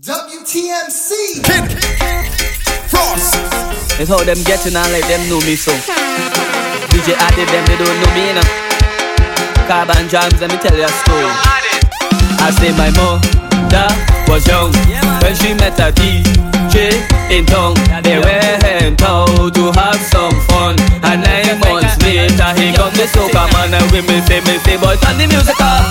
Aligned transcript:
WTMC. 0.00 1.42
Kidd. 1.42 1.66
Frost. 2.90 3.34
It's 4.00 4.08
how 4.10 4.22
them 4.24 4.38
getting 4.44 4.76
on 4.76 4.90
like 4.92 5.06
them 5.06 5.22
know 5.28 5.40
me 5.46 5.54
so. 5.54 5.72
DJ 6.90 7.14
added 7.14 7.48
them, 7.50 7.64
they 7.66 7.76
don't 7.78 7.98
know 8.02 8.10
me, 8.14 8.28
you 8.28 8.34
know. 8.34 8.46
Carbon 9.66 10.08
jams, 10.08 10.40
let 10.40 10.50
me 10.50 10.58
tell 10.58 10.76
you 10.76 10.84
a 10.84 10.88
story. 10.88 11.30
I 12.40 12.50
say 12.58 12.72
my 12.74 12.90
mother 12.96 13.90
was 14.26 14.46
young 14.46 14.72
when 15.22 15.34
she 15.34 15.54
met 15.54 15.78
a 15.78 15.92
DJ 15.92 16.98
in 17.30 17.44
town. 17.46 17.74
They 18.02 18.18
went 18.18 19.02
out 19.02 19.54
to 19.54 19.72
have 19.78 20.00
some 20.10 20.34
fun. 20.46 20.74
And 21.02 21.22
nine 21.22 21.58
months 21.60 21.98
later, 22.02 22.50
he 22.58 22.74
come 22.74 22.94
the 22.94 23.06
soca 23.10 23.46
man 23.52 23.74
and 23.74 23.90
we 23.92 24.00
me 24.02 24.20
say, 24.26 24.40
me 24.42 24.58
say, 24.58 24.76
boy, 24.76 24.96
turn 24.96 25.18
the 25.18 25.26
music 25.26 25.60
up. 25.60 25.87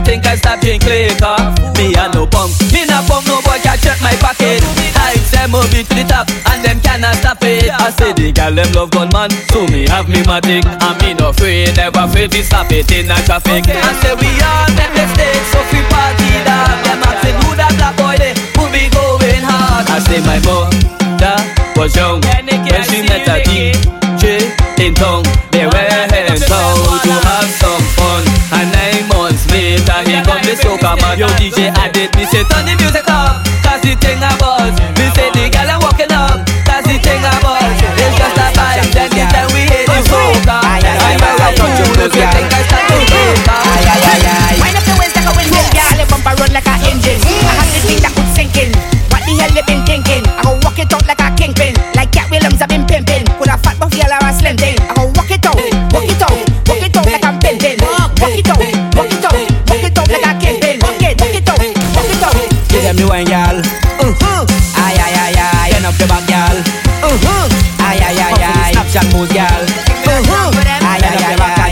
You 0.00 0.06
think 0.06 0.26
I 0.26 0.36
stop 0.36 0.60
drink 0.60 0.84
later. 0.84 1.36
Me 1.76 1.92
a 1.94 2.08
no 2.12 2.26
pump, 2.26 2.56
me 2.72 2.84
not 2.88 3.04
pump, 3.04 3.26
no 3.28 3.40
boy 3.44 3.60
can 3.60 3.76
check 3.78 4.00
my 4.00 4.16
pocket. 4.16 4.64
I 4.96 5.16
say 5.28 5.46
move 5.46 5.72
it 5.76 5.86
to 5.88 5.94
the 5.94 6.04
top 6.08 6.28
and 6.48 6.64
them 6.64 6.80
cannot 6.80 7.16
stop 7.16 7.42
it. 7.42 7.68
I 7.68 7.90
say 7.90 8.12
the 8.12 8.32
girl 8.32 8.54
them 8.54 8.72
love 8.72 8.90
gun 8.90 9.08
man, 9.12 9.30
so 9.52 9.66
me 9.68 9.86
have 9.88 10.08
me 10.08 10.22
matic. 10.24 10.64
And 10.64 10.96
me 11.02 11.14
no 11.14 11.30
afraid, 11.30 11.76
never 11.76 12.00
afraid 12.08 12.32
to 12.32 12.42
stop 12.42 12.72
it 12.72 12.90
in 12.90 13.08
the 13.08 13.18
traffic. 13.28 13.68
I 13.68 13.92
say 14.00 14.14
we 14.16 14.30
all 14.40 14.68
make 14.76 14.94
mistakes, 14.96 15.48
so 15.52 15.60
we 15.68 15.80
party 15.92 16.30
down. 16.48 16.76
Them 16.84 17.04
asking 17.04 17.36
who 17.44 17.48
that 17.60 17.72
black 17.76 17.94
boy 18.00 18.16
they, 18.16 18.32
who 18.56 18.64
be 18.72 18.88
going 18.88 19.44
hard. 19.44 19.84
I 19.88 20.00
say 20.00 20.20
my 20.24 20.40
mother 20.48 21.36
was 21.76 21.94
young 21.96 22.20
when 22.24 22.82
she 22.88 23.04
met 23.04 23.28
a 23.28 23.36
DJ 23.44 24.48
in 24.80 24.94
town. 24.94 25.24
They 25.52 25.66
went 25.68 25.92
out 26.48 27.02
to 27.04 27.12
have 27.12 27.50
some 27.60 27.99
he 30.58 30.78
come 30.78 30.98
man. 30.98 31.18
Yo 31.18 31.26
DJ 31.38 31.70
added 31.78 32.10
me 32.16 32.24
say 32.26 32.42
turn 32.50 32.66
the 32.66 32.74
music 32.78 33.06
up, 33.06 33.44
cause 33.62 33.80
the 33.82 33.94
thing 33.94 34.18
a 34.18 34.30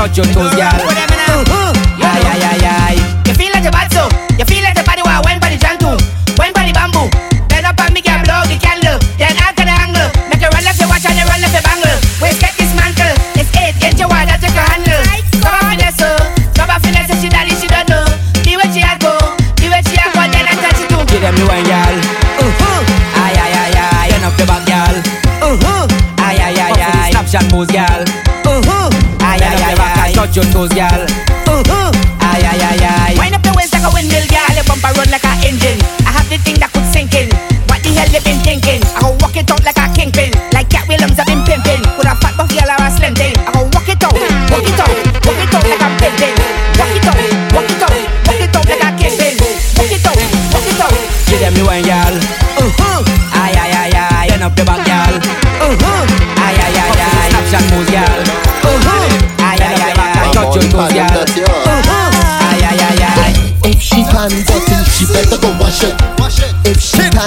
Snapchat 0.00 0.34
moves, 0.34 0.54
girl. 0.54 0.64
Uh-huh. 0.64 0.70
Ay, 0.74 0.80
ay, 0.82 0.94
ay, 0.94 1.04
ay. 1.04 1.09
Ay. 27.30 27.40
Snapchat 27.40 27.52
moves, 27.52 27.70
girl. 27.70 28.04
Uh-huh. 28.44 28.90
Ay, 29.20 29.38
ay, 29.40 29.62
ay, 29.62 29.74
ay. 29.78 30.12
Touch 30.12 30.36
your 30.36 30.44
toes, 30.46 30.70
girl. 30.70 31.29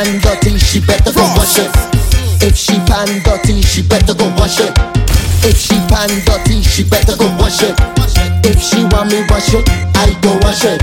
Pan 0.04 0.20
dirty, 0.20 0.58
she 0.58 0.80
better 0.80 1.12
go 1.14 1.24
wash 1.36 1.58
it. 1.60 1.72
If 2.44 2.56
she 2.58 2.76
pan 2.88 3.08
dirty, 3.24 3.62
she 3.62 3.82
better 3.82 4.14
go 4.14 4.28
wash 4.36 4.60
it. 4.60 4.74
If 5.44 5.56
she 5.58 5.76
pan 5.88 6.12
dirty, 6.28 6.62
she 6.62 6.84
better 6.84 7.16
go 7.16 7.28
wash 7.40 7.64
it. 7.64 7.76
If 8.44 8.60
she 8.60 8.84
want 8.92 9.12
me 9.12 9.24
wash 9.30 9.54
it, 9.54 9.64
I 9.96 10.12
go 10.22 10.36
wash 10.44 10.66
it. 10.66 10.82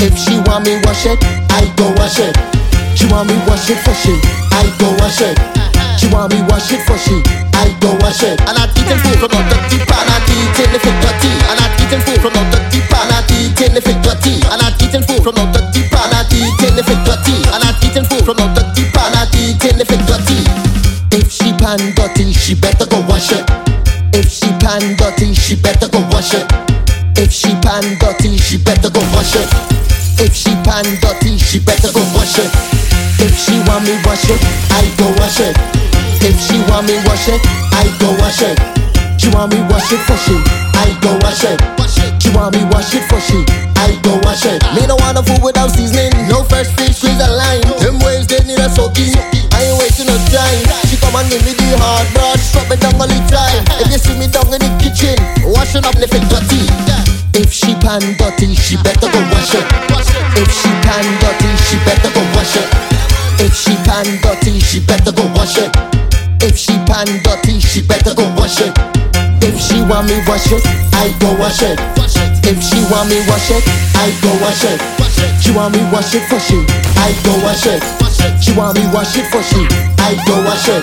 If 0.00 0.16
she 0.16 0.40
want 0.48 0.64
me 0.64 0.80
wash 0.84 1.04
it, 1.06 1.20
I 1.52 1.68
go 1.76 1.92
wash 2.00 2.18
it. 2.18 2.32
She 2.96 3.04
want 3.12 3.28
me 3.28 3.36
wash 3.44 3.68
it 3.68 3.76
for 3.84 3.92
she, 3.92 4.16
I 4.52 4.64
go 4.80 4.88
wash 5.04 5.20
it. 5.20 5.36
She 6.00 6.08
want 6.08 6.32
me 6.32 6.40
wash 6.48 6.72
it 6.72 6.80
for 6.88 6.96
she, 6.96 7.20
I 7.52 7.76
go 7.80 7.92
wash 8.00 8.22
it. 8.24 8.40
And 8.48 8.56
I'm 8.56 8.70
eating 8.72 9.00
food 9.04 9.20
from 9.20 9.36
out 9.36 9.44
dirty 9.52 9.84
pan, 9.84 10.08
I'm 10.08 10.24
eating 10.32 10.72
if 10.72 10.84
it 10.84 10.96
dirty. 11.04 11.32
And 11.52 11.60
I'm 11.60 11.72
eating 11.76 12.02
food 12.08 12.20
from 12.24 12.32
out 12.40 12.48
dirty 12.52 12.80
pan, 12.88 13.08
I'm 13.12 13.24
eating 13.36 13.76
if 13.76 13.84
it 13.84 14.00
dirty. 14.00 14.40
And 14.48 14.60
I'm 14.64 14.65
wash 23.26 23.40
it. 23.40 23.50
If 24.14 24.30
she 24.30 24.46
pan 24.58 24.96
dirty, 24.96 25.34
she 25.34 25.56
better 25.56 25.88
go 25.88 26.00
wash 26.10 26.34
it. 26.34 26.46
If 27.16 27.32
she 27.32 27.48
pan 27.62 27.98
dirty, 27.98 28.36
she 28.38 28.58
better 28.58 28.90
go 28.90 29.00
wash 29.14 29.34
it. 29.34 29.48
If 30.18 30.34
she 30.34 30.50
pan 30.62 30.84
dirty, 31.00 31.38
she 31.38 31.58
better 31.58 31.90
go 31.92 32.02
wash 32.14 32.38
it. 32.38 32.50
If 33.18 33.34
she 33.36 33.58
want 33.66 33.84
me 33.84 33.96
wash 34.04 34.28
it, 34.28 34.40
I 34.70 34.84
go 34.98 35.08
wash 35.18 35.40
it. 35.40 35.56
If 36.22 36.38
she 36.40 36.58
want 36.70 36.86
me 36.86 36.96
wash 37.06 37.28
it, 37.28 37.40
I 37.72 37.86
go 37.98 38.12
wash 38.20 38.42
it. 38.42 38.58
She 39.20 39.28
want 39.30 39.52
me 39.52 39.60
wash 39.70 39.90
it 39.92 40.00
for 40.06 40.16
she, 40.16 40.36
I 40.76 40.94
go 41.00 41.16
wash 41.22 41.44
it. 41.44 41.58
She 42.22 42.30
want 42.30 42.54
me 42.54 42.64
wash 42.70 42.94
it 42.94 43.02
for 43.08 43.20
she, 43.20 43.42
I 43.76 43.98
go 44.02 44.18
wash 44.22 44.44
it. 44.46 44.62
Me 44.74 44.86
want 44.86 45.16
no 45.16 45.22
food 45.22 45.42
without 45.42 45.70
seasoning, 45.70 46.12
no 46.28 46.44
fresh 46.44 46.68
fish, 46.76 46.96
squeeze 46.96 47.20
a 47.20 47.30
lime. 47.30 47.62
Them 47.80 47.98
waves 48.00 48.26
they 48.26 48.40
need 48.44 48.58
a 48.58 48.68
soaking. 48.70 49.35
Wasting 49.96 50.12
no 50.12 50.20
time. 50.28 50.60
She 50.92 51.00
come 51.00 51.16
and 51.16 51.24
give 51.32 51.40
me 51.40 51.56
the 51.56 51.72
hard 51.80 52.04
brush, 52.12 52.52
drop 52.52 52.68
it 52.68 52.84
down 52.84 53.00
all 53.00 53.08
the 53.08 53.16
time. 53.32 53.64
If 53.80 53.88
you 53.88 53.96
see 53.96 54.12
me 54.20 54.28
down 54.28 54.52
in 54.52 54.60
the 54.60 54.68
kitchen, 54.76 55.16
washing 55.48 55.88
up 55.88 55.96
it 55.96 56.12
dirty. 56.12 56.68
If 57.32 57.48
she 57.48 57.72
pan 57.80 58.04
dirty, 58.20 58.52
she 58.60 58.76
better 58.84 59.08
go 59.08 59.20
wash 59.32 59.56
it. 59.56 59.64
If 60.36 60.52
she 60.52 60.68
pan 60.84 61.00
dirty, 61.24 61.48
she 61.64 61.80
better 61.88 62.12
go 62.12 62.20
wash 62.36 62.60
it. 62.60 62.68
If 63.40 63.56
she 63.56 63.72
pan 63.88 64.04
dirty, 64.20 64.60
she 64.60 64.84
better 64.84 65.16
go 65.16 65.24
wash 65.32 65.56
it. 65.56 65.72
If 66.44 66.60
she 66.60 66.76
pan 66.84 67.08
dirty, 67.24 67.56
she 67.64 67.80
better 67.80 68.12
go 68.12 68.28
wash 68.36 68.60
it. 68.60 68.76
If 69.40 69.56
she 69.56 69.80
want 69.80 70.12
me 70.12 70.20
wash 70.28 70.52
it, 70.52 70.60
I 70.92 71.08
go 71.24 71.32
wash 71.40 71.64
it. 71.64 71.80
If 72.44 72.60
she 72.60 72.84
want 72.92 73.08
me 73.08 73.24
wash 73.32 73.48
it, 73.48 73.64
I 73.96 74.12
go 74.20 74.28
wash 74.44 74.60
it. 74.60 75.05
She 75.40 75.52
want 75.52 75.74
me 75.74 75.82
wash 75.92 76.14
it 76.14 76.24
for 76.28 76.40
she, 76.40 76.58
I 77.00 77.12
go 77.24 77.32
wash 77.44 77.66
it. 77.66 77.82
She 78.42 78.52
want 78.52 78.76
me 78.78 78.84
wash 78.92 79.16
it 79.16 79.26
for 79.30 79.42
she, 79.42 79.64
I 80.00 80.16
go 80.26 80.42
wash 80.44 80.68
it. 80.68 80.82